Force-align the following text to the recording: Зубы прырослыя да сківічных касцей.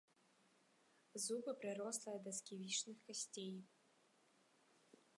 Зубы 1.25 1.51
прырослыя 1.65 2.17
да 2.29 2.35
сківічных 2.39 2.97
касцей. 3.11 3.55